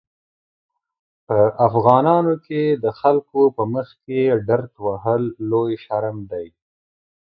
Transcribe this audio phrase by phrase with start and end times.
[1.27, 6.47] په افغانانو کې د خلکو په مخکې ډرت وهل لوی شرم دی.